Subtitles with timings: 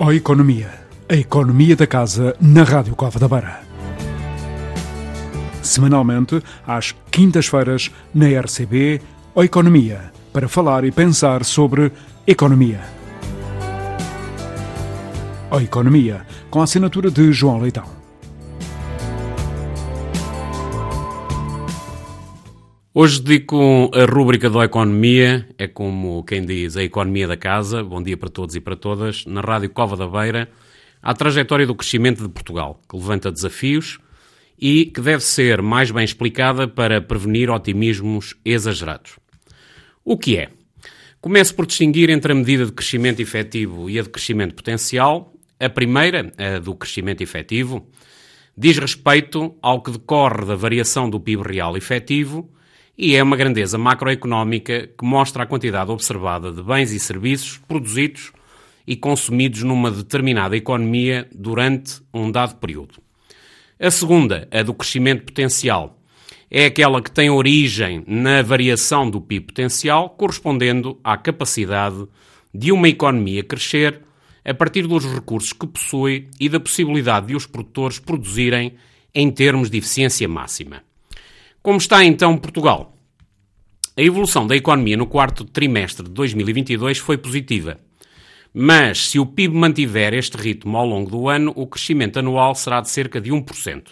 [0.00, 0.70] Ó Economia,
[1.08, 3.62] a economia da casa na Rádio Cova da Beira.
[5.60, 9.00] Semanalmente, às quintas-feiras, na RCB,
[9.34, 11.90] Ó Economia, para falar e pensar sobre
[12.28, 12.80] economia.
[15.50, 17.97] Ó Economia, com a assinatura de João Leitão.
[23.00, 28.02] Hoje dedico a rúbrica da Economia, é como quem diz a economia da casa, bom
[28.02, 30.50] dia para todos e para todas, na Rádio Cova da Beira,
[31.00, 34.00] à trajetória do crescimento de Portugal, que levanta desafios
[34.58, 39.12] e que deve ser mais bem explicada para prevenir otimismos exagerados.
[40.04, 40.48] O que é?
[41.20, 45.32] Começo por distinguir entre a medida de crescimento efetivo e a de crescimento potencial.
[45.60, 47.88] A primeira, a do crescimento efetivo,
[48.56, 52.57] diz respeito ao que decorre da variação do PIB real efetivo
[52.98, 58.32] e é uma grandeza macroeconómica que mostra a quantidade observada de bens e serviços produzidos
[58.84, 62.94] e consumidos numa determinada economia durante um dado período.
[63.78, 65.96] A segunda, a do crescimento potencial,
[66.50, 72.04] é aquela que tem origem na variação do PIB potencial, correspondendo à capacidade
[72.52, 74.00] de uma economia crescer
[74.44, 78.74] a partir dos recursos que possui e da possibilidade de os produtores produzirem
[79.14, 80.87] em termos de eficiência máxima.
[81.68, 82.96] Como está então Portugal?
[83.94, 87.78] A evolução da economia no quarto trimestre de 2022 foi positiva.
[88.54, 92.80] Mas, se o PIB mantiver este ritmo ao longo do ano, o crescimento anual será
[92.80, 93.88] de cerca de 1%.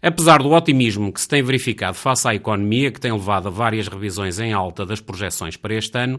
[0.00, 3.86] Apesar do otimismo que se tem verificado face à economia, que tem levado a várias
[3.86, 6.18] revisões em alta das projeções para este ano,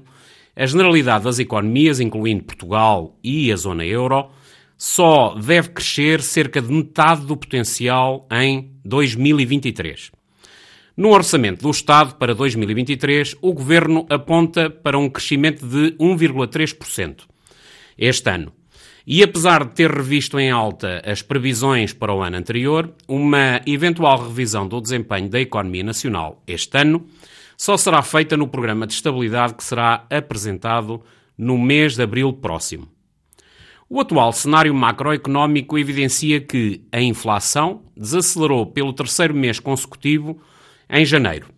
[0.56, 4.30] a generalidade das economias, incluindo Portugal e a zona euro,
[4.78, 10.19] só deve crescer cerca de metade do potencial em 2023.
[11.00, 17.22] No orçamento do Estado para 2023, o Governo aponta para um crescimento de 1,3%
[17.98, 18.52] este ano.
[19.08, 24.28] E apesar de ter revisto em alta as previsões para o ano anterior, uma eventual
[24.28, 27.06] revisão do desempenho da economia nacional este ano
[27.56, 31.02] só será feita no programa de estabilidade que será apresentado
[31.38, 32.90] no mês de abril próximo.
[33.90, 40.42] O atual cenário macroeconómico evidencia que a inflação desacelerou pelo terceiro mês consecutivo
[40.90, 41.50] em janeiro,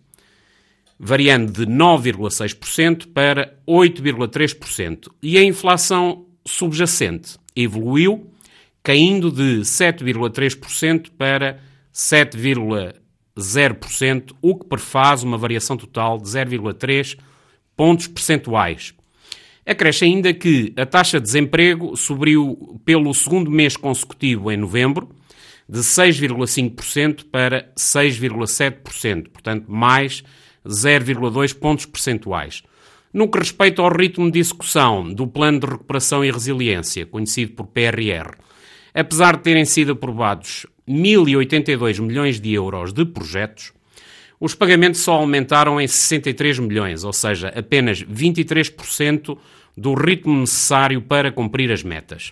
[0.98, 8.30] variando de 9,6% para 8,3%, e a inflação subjacente evoluiu,
[8.82, 11.60] caindo de 7,3% para
[11.94, 17.16] 7,0%, o que prefaz uma variação total de 0,3
[17.76, 18.92] pontos percentuais.
[19.64, 25.08] Acresce ainda que a taxa de desemprego subiu pelo segundo mês consecutivo em novembro,
[25.72, 30.22] de 6,5% para 6,7%, portanto, mais
[30.66, 32.62] 0,2 pontos percentuais.
[33.10, 37.68] No que respeita ao ritmo de execução do Plano de Recuperação e Resiliência, conhecido por
[37.68, 38.36] PRR,
[38.92, 43.72] apesar de terem sido aprovados 1.082 milhões de euros de projetos,
[44.38, 49.38] os pagamentos só aumentaram em 63 milhões, ou seja, apenas 23%
[49.74, 52.30] do ritmo necessário para cumprir as metas.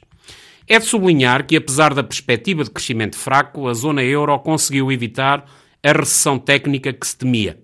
[0.72, 5.44] É de sublinhar que, apesar da perspectiva de crescimento fraco, a zona euro conseguiu evitar
[5.82, 7.58] a recessão técnica que se temia,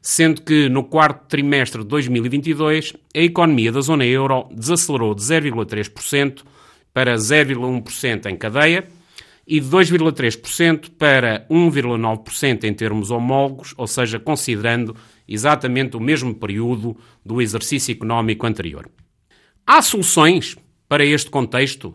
[0.00, 6.42] sendo que no quarto trimestre de 2022 a economia da zona euro desacelerou de 0,3%
[6.90, 8.88] para 0,1% em cadeia
[9.46, 14.96] e de 2,3% para 1,9% em termos homólogos, ou seja, considerando
[15.28, 18.88] exatamente o mesmo período do exercício económico anterior.
[19.66, 20.56] Há soluções
[20.88, 21.94] para este contexto?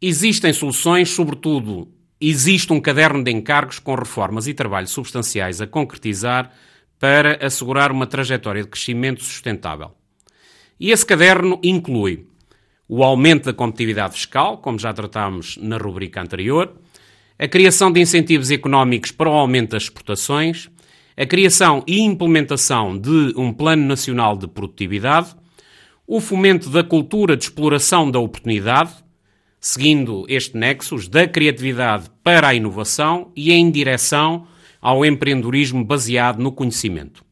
[0.00, 1.88] Existem soluções, sobretudo,
[2.20, 6.52] existe um caderno de encargos com reformas e trabalhos substanciais a concretizar
[6.98, 9.92] para assegurar uma trajetória de crescimento sustentável.
[10.78, 12.26] E esse caderno inclui
[12.88, 16.74] o aumento da competitividade fiscal, como já tratámos na rubrica anterior,
[17.38, 20.70] a criação de incentivos económicos para o aumento das exportações,
[21.16, 25.34] a criação e implementação de um Plano Nacional de Produtividade,
[26.06, 28.92] o fomento da cultura de exploração da oportunidade,
[29.60, 34.46] seguindo este nexus da criatividade para a inovação e em direção
[34.80, 37.24] ao empreendedorismo baseado no conhecimento.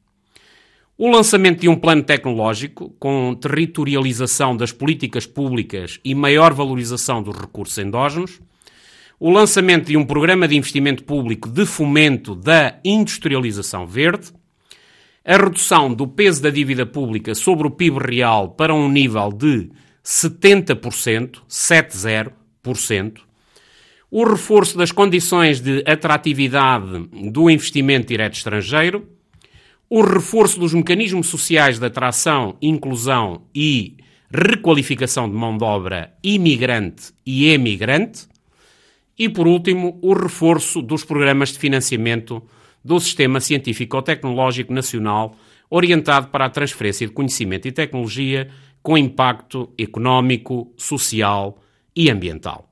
[0.97, 7.37] O lançamento de um plano tecnológico com territorialização das políticas públicas e maior valorização dos
[7.37, 8.41] recursos endógenos,
[9.19, 14.33] o lançamento de um programa de investimento público de fomento da industrialização verde,
[15.25, 19.71] a redução do peso da dívida pública sobre o PIB real para um nível de
[20.05, 23.21] 70%, 70%,
[24.11, 29.09] o reforço das condições de atratividade do investimento direto estrangeiro,
[29.89, 33.97] o reforço dos mecanismos sociais de atração, inclusão e
[34.31, 38.29] requalificação de mão de obra imigrante e emigrante,
[39.19, 42.43] e, por último, o reforço dos programas de financiamento
[42.85, 45.37] do Sistema Científico-Tecnológico Nacional,
[45.71, 48.51] orientado para a transferência de conhecimento e tecnologia
[48.85, 51.59] com impacto económico, social
[51.97, 52.69] e ambiental.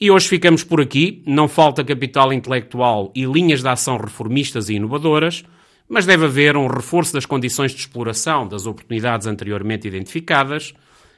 [0.00, 1.22] E hoje ficamos por aqui.
[1.24, 5.44] Não falta capital intelectual e linhas de ação reformistas e inovadoras,
[5.88, 10.74] mas deve haver um reforço das condições de exploração das oportunidades anteriormente identificadas,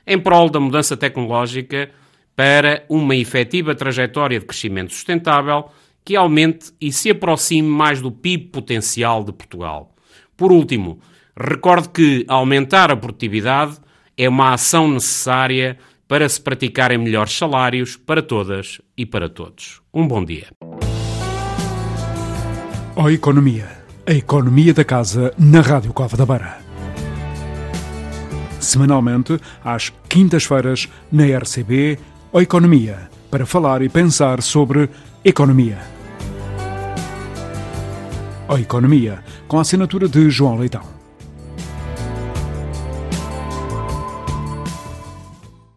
[0.06, 1.90] em prol da mudança tecnológica
[2.36, 5.70] para uma efetiva trajetória de crescimento sustentável
[6.04, 9.94] que aumente e se aproxime mais do PIB potencial de Portugal.
[10.36, 11.00] Por último,
[11.34, 13.82] recorde que aumentar a produtividade
[14.16, 19.80] é uma ação necessária para se praticarem melhores salários para todas e para todos.
[19.92, 20.48] Um bom dia.
[22.96, 23.84] A Economia.
[24.06, 26.58] A economia da casa na Rádio Cova da Beira.
[28.60, 31.98] Semanalmente, às quintas-feiras, na RCB,
[32.32, 34.90] a Economia, para falar e pensar sobre
[35.24, 35.78] economia.
[38.46, 40.93] A Economia, com a assinatura de João Leitão.